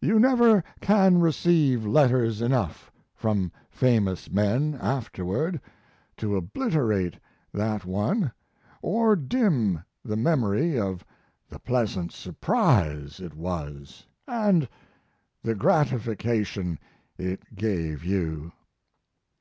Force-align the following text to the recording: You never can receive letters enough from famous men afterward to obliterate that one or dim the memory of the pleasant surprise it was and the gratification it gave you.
You 0.00 0.20
never 0.20 0.62
can 0.80 1.18
receive 1.18 1.84
letters 1.84 2.40
enough 2.40 2.92
from 3.12 3.50
famous 3.72 4.30
men 4.30 4.78
afterward 4.80 5.60
to 6.18 6.36
obliterate 6.36 7.14
that 7.52 7.84
one 7.84 8.30
or 8.82 9.16
dim 9.16 9.82
the 10.04 10.14
memory 10.16 10.78
of 10.78 11.04
the 11.48 11.58
pleasant 11.58 12.12
surprise 12.12 13.18
it 13.18 13.34
was 13.34 14.06
and 14.28 14.68
the 15.42 15.56
gratification 15.56 16.78
it 17.18 17.56
gave 17.56 18.04
you. 18.04 18.52